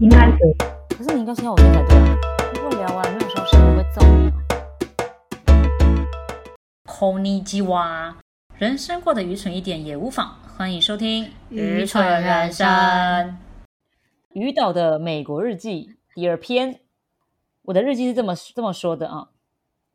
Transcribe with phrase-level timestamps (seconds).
[0.00, 0.54] 应该可以。
[0.96, 2.16] 可是你应该先要我念才对啊。
[2.54, 4.32] 如果聊完没有收声，我会揍你哦。
[6.84, 8.16] Pony 鸡蛙，
[8.58, 10.38] 人生过得愚蠢一点也无妨。
[10.56, 12.64] 欢迎收听《愚蠢人生》。
[14.34, 16.78] 于岛的美国日记第二篇。
[17.62, 19.30] 我的日记是这么这么说的啊。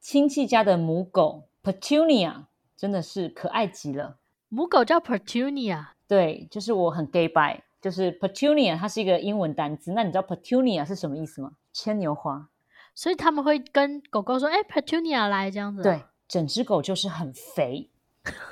[0.00, 4.16] 亲戚家的母狗 Petunia 真的是可爱极了。
[4.48, 9.92] 母狗叫 Petunia，对，就是我很 gay by，就是 Petunia，它是一个英文单词。
[9.92, 11.50] 那你知道 Petunia 是什么意思吗？
[11.70, 12.48] 牵牛花。
[12.94, 17.90] 所以他们会跟狗狗说：“哎，Petunia 来这样子。”对，整只狗就是很肥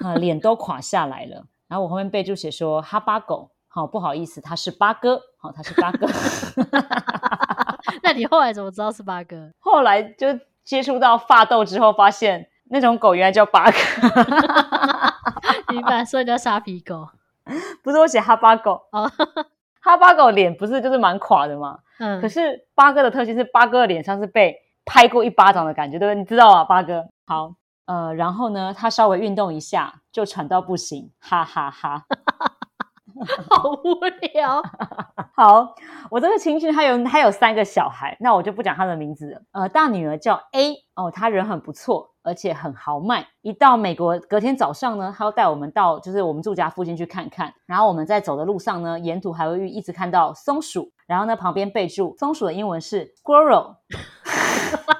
[0.00, 1.44] 啊，脸都垮下来了。
[1.66, 6.06] 然后我后面备注写说哈巴狗，好不好意思，它是八哥，好，它是八哥。
[8.02, 9.52] 那你后来怎么知道是八哥？
[9.58, 10.28] 后来就
[10.64, 13.78] 接触到发豆之后，发现那种狗原来叫八哥。
[15.68, 17.08] 明白，所以叫沙皮狗。
[17.82, 19.10] 不是我写哈巴狗哦，
[19.80, 21.78] 哈巴狗脸不是就是蛮垮的吗？
[21.98, 26.18] 嗯，可是八哥的特性是八哥的脸上是被拍过一巴掌的感觉，对不对？
[26.18, 27.04] 你知道啊，八哥。
[27.26, 27.54] 好，
[27.86, 32.04] 呃，然后呢，他稍微运动一下就喘到不行，哈哈哈。
[33.50, 33.94] 好无
[34.32, 34.62] 聊。
[35.34, 35.74] 好，
[36.08, 39.42] 我这个亲戚他有他有三个小孩，那我就不讲他的名字了。
[39.50, 43.26] 呃，大女儿叫 A 哦，她人很不错，而且很豪迈。
[43.40, 47.52] 一到美国，隔天早上呢，他要带我们到就是我们住家附近去看看。
[47.64, 50.92] 然后我们在走的路上呢，沿途还会一直看到松鼠。
[51.06, 53.76] 然后呢，旁边备注松鼠的英文是 squirrel，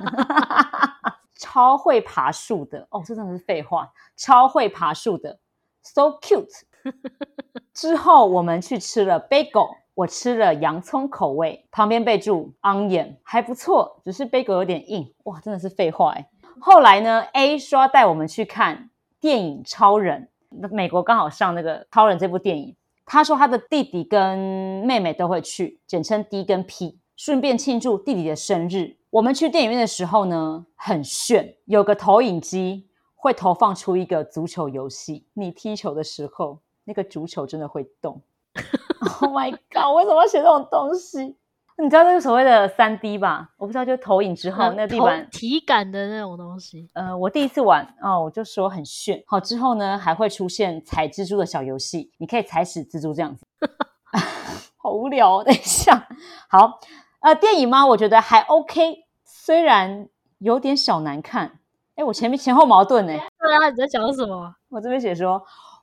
[1.39, 5.39] 超会爬树的哦，这真的是废话，超会爬树的
[5.83, 6.63] ，so cute。
[7.75, 16.27] 之后我们去吃了 bagel，我吃了洋葱口味，旁边备注 onion，还不错，只是 bagel 有点硬，哇，真的是废话哎。
[16.61, 20.29] 后来呢，A 说要带我们去看电影《超人》，
[20.75, 24.39] 美国刚好上那个《超人》这部电影，他说他的弟弟跟
[24.85, 28.97] 妹妹都会去，简称 D 跟 P，顺便庆祝弟弟的生日。
[29.11, 36.61] 我们去电影院的时候呢，很炫，有个投影机会投放出一个足球游戏，你踢球的时候。
[36.89, 38.19] 那个足球真的会动，
[39.21, 39.95] Oh my god！
[39.95, 41.37] 为什么要写这种东西？
[41.81, 43.51] 你知道那个所谓的三 D 吧？
[43.57, 46.89] 我不知道，就投影之后那地板体感的那种东西。
[46.93, 49.23] 呃，我第一次玩哦，我就说很炫。
[49.27, 53.47] 好，之后呢还会出现踩蜘蛛的小游戏，你可以踩死蜘蛛这样子。
[54.77, 56.09] 好无聊，等一下。
[56.49, 56.81] 好，
[57.21, 57.87] 呃，电影吗？
[57.87, 61.61] 我觉得还 OK，虽然有点小难看。
[61.95, 63.13] 哎，我前面前后矛盾呢。
[63.13, 64.53] 对啊，你在讲什么？
[64.69, 65.41] 我这边写说。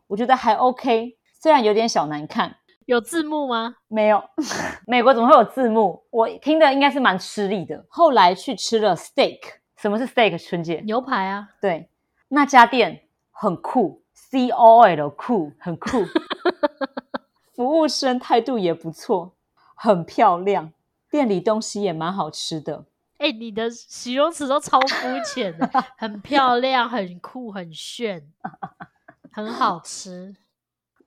[0.07, 2.57] 我觉得还 OK，虽然有点小难看。
[2.85, 3.75] 有字幕吗？
[3.87, 4.23] 没有，
[4.85, 6.03] 美国怎么会有字幕？
[6.11, 7.83] 我听的应该是蛮吃力的。
[7.89, 9.39] 后来去吃了 steak，
[9.77, 10.37] 什么是 steak？
[10.37, 11.49] 春姐牛排啊。
[11.59, 11.89] 对，
[12.27, 16.03] 那家店很酷，C O L 酷，很酷。
[17.55, 19.33] 服务生态度也不错，
[19.75, 20.71] 很漂亮，
[21.09, 22.85] 店里东西也蛮好吃的。
[23.17, 25.67] 哎，你的形容词都超肤浅的，
[25.97, 28.21] 很漂亮，很酷，很炫。
[29.31, 30.35] 很好吃，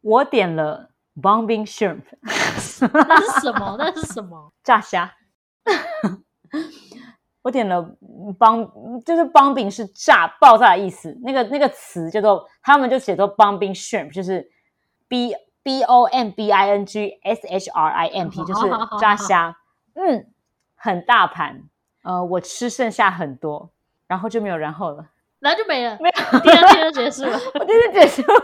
[0.01, 3.77] 我点了 bombing shrimp， 那是什么？
[3.79, 4.53] 那是什么？
[4.63, 5.13] 炸虾。
[7.43, 7.83] 我点了
[8.39, 11.17] bomb，就是 bombing 是炸爆炸的意思。
[11.23, 14.51] 那个那个词叫做，他们就写作 bombing shrimp，就是
[15.07, 18.69] b b o m b i n g s h r i m p， 就是
[19.01, 19.57] 炸虾。
[19.95, 20.27] 嗯，
[20.75, 21.63] 很大盘。
[22.03, 23.71] 呃，我吃剩下很多，
[24.07, 25.07] 然后就没有然后了。
[25.41, 28.41] 然后就没了，没有，第二天就结束了，我第二天结束了。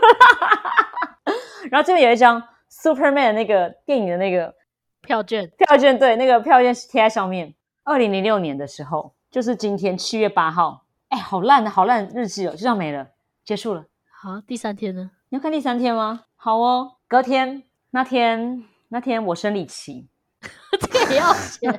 [1.69, 2.41] 然后这边有一张
[2.81, 4.53] Superman 那个电影的那个
[5.01, 7.53] 票券，票券对，那个票券是贴在上面。
[7.83, 10.85] 二零零六年的时候，就是今天七月八号。
[11.09, 13.07] 哎，好烂的，好烂日记哦，就这样没了，
[13.43, 13.85] 结束了。
[14.21, 15.11] 好，第三天呢？
[15.29, 16.25] 你要看第三天吗？
[16.35, 20.09] 好哦，隔天那天那天我生理期，
[20.81, 21.71] 这个也要写。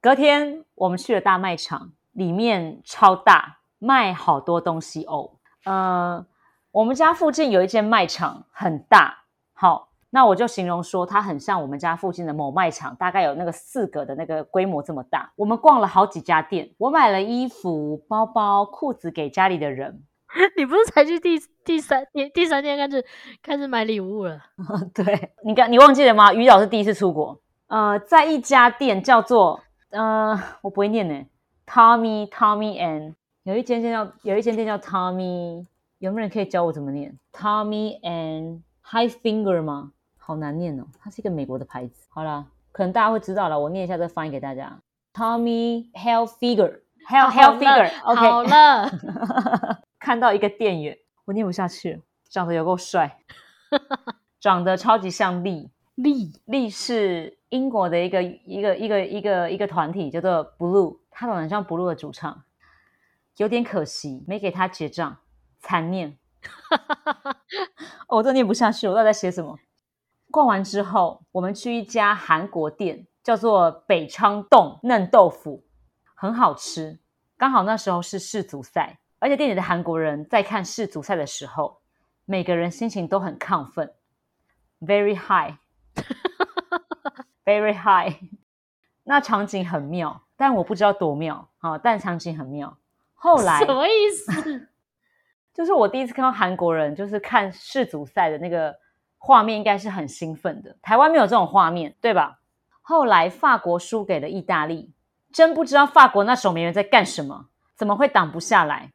[0.00, 3.58] 隔天我们去了大卖场，里面超大。
[3.80, 5.32] 卖好多东西哦，
[5.64, 6.24] 呃，
[6.70, 9.23] 我们家附近有一间卖场很大，
[9.54, 15.32] 好，那我就形容说它很像我们家附近的某卖场，大概有那个四格的那个规模这么大。
[15.36, 20.02] 我们逛了好几家店，我买了衣服、包包、裤子给家里的人。
[20.56, 23.04] 你不是才去第第三天第三天开始
[23.40, 24.40] 开始买礼物了？
[24.92, 26.34] 对你刚你忘记了吗？
[26.34, 29.60] 于老师第一次出国，呃，在一家店叫做
[29.90, 31.24] 呃，我不会念呢
[31.66, 33.14] ，Tommy Tommy and。
[33.44, 35.64] 有一间店叫有一间店叫 Tommy，
[35.98, 39.92] 有没有人可以教我怎么念 Tommy and High Finger 吗？
[40.16, 42.06] 好难念哦，它是一个美国的牌子。
[42.10, 44.80] 好啦，可能大家会知道了，我念一下再翻译给大家。
[45.12, 48.28] Tommy Hell Figure，Hell Hell Figure，OK。
[48.28, 48.90] 好了，
[49.98, 53.18] 看到一个店员，我念不下去了，长得有够帅，
[54.40, 62.42] 长得超级像力， 力力是英国的一个一个一个一个一个团体，叫做 Blue，他长得像 Blue 的主唱，
[63.36, 65.18] 有点可惜，没给他结账，
[65.60, 66.18] 残念。
[68.08, 69.58] 哦，我都念不下去，我到底在写什么？
[70.30, 75.64] 逛完之后，我们去一家韩国店，叫做北昌洞嫩豆腐，
[76.14, 76.98] 很好吃。
[77.36, 81.80] 刚好那时候是世足赛，而且店里的韩国人在看世足赛的时候，
[82.24, 83.92] 每个人心情都很亢奋
[84.80, 85.16] ，very
[87.44, 88.16] high，very high。
[89.06, 91.76] 那场景很妙，但我不知道多妙啊！
[91.76, 92.78] 但场景很妙。
[93.12, 94.68] 后来什么意思？
[95.54, 98.74] 就是我第一次看到韩国人，就是看世足赛的那个
[99.16, 100.76] 画面，应该是很兴奋的。
[100.82, 102.40] 台湾没有这种画面，对吧？
[102.82, 104.92] 后来法国输给了意大利，
[105.32, 107.46] 真不知道法国那守门员在干什么，
[107.76, 108.90] 怎么会挡不下来？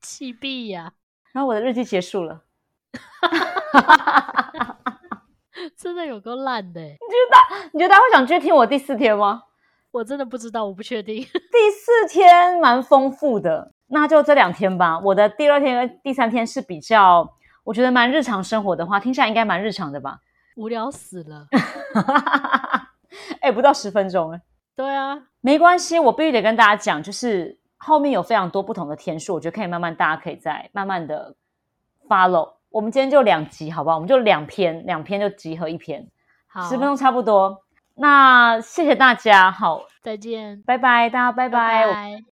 [0.00, 0.92] 气毙呀！
[1.32, 2.42] 然后我的日记结束了，
[5.76, 6.80] 真的有够烂的。
[6.80, 6.96] 你觉
[7.30, 7.36] 得
[7.72, 9.44] 你觉得他会想继续听我第四天吗？
[9.92, 11.22] 我真的不知道，我不确定。
[11.24, 14.98] 第四天蛮丰富的，那就这两天吧。
[14.98, 17.28] 我的第二天跟第三天是比较，
[17.64, 20.18] 我觉得蛮日常生活的话，听起来应该蛮日常的吧？
[20.56, 21.46] 无聊死了。
[23.40, 24.40] 哎，不到十分钟哎。
[24.74, 31.34] 对啊，没关系，我必须得跟大家讲，就是后面有非常多不同的天数，我觉得可以慢慢，大家可以再慢慢的
[32.08, 32.54] follow。
[32.68, 33.96] 我们今天就两集，好不好？
[33.96, 36.06] 我们就两篇，两篇就集合一篇，
[36.68, 37.62] 十分钟差不多。
[37.94, 42.35] 那谢谢大家，好，再见，拜拜，大家拜拜。